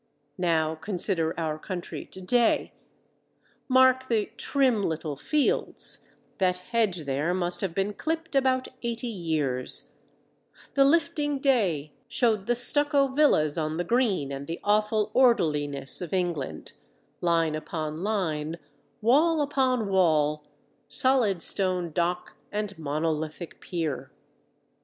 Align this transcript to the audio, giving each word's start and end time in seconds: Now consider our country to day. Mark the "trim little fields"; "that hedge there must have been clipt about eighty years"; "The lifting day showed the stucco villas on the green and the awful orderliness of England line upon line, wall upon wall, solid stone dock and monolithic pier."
Now 0.39 0.73
consider 0.73 1.39
our 1.39 1.59
country 1.59 2.05
to 2.05 2.19
day. 2.21 2.73
Mark 3.67 4.07
the 4.07 4.31
"trim 4.35 4.81
little 4.81 5.15
fields"; 5.15 6.07
"that 6.39 6.57
hedge 6.73 7.01
there 7.03 7.35
must 7.35 7.61
have 7.61 7.75
been 7.75 7.93
clipt 7.93 8.33
about 8.33 8.67
eighty 8.81 9.05
years"; 9.05 9.91
"The 10.73 10.85
lifting 10.85 11.37
day 11.37 11.93
showed 12.07 12.47
the 12.47 12.55
stucco 12.55 13.09
villas 13.09 13.59
on 13.59 13.77
the 13.77 13.83
green 13.83 14.31
and 14.31 14.47
the 14.47 14.59
awful 14.63 15.11
orderliness 15.13 16.01
of 16.01 16.13
England 16.13 16.73
line 17.21 17.53
upon 17.53 18.01
line, 18.03 18.57
wall 19.01 19.39
upon 19.39 19.87
wall, 19.87 20.43
solid 20.89 21.43
stone 21.43 21.91
dock 21.91 22.33
and 22.51 22.75
monolithic 22.79 23.59
pier." 23.61 24.09